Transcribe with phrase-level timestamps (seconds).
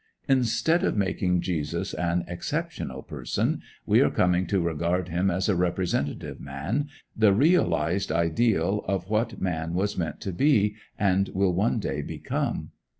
[0.27, 5.55] Instead of making Jesus an exceptional person, we are coming to regard him as a
[5.55, 11.77] representative man, the realized ideal of what man was meant to be, and will one
[11.77, 12.71] day become.